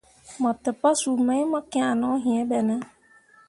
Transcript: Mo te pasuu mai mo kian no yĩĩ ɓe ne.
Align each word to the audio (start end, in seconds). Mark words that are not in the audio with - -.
Mo 0.41 0.51
te 0.63 0.69
pasuu 0.81 1.17
mai 1.27 1.43
mo 1.51 1.59
kian 1.71 1.93
no 2.01 2.09
yĩĩ 2.25 2.43
ɓe 2.49 2.59
ne. 2.67 2.75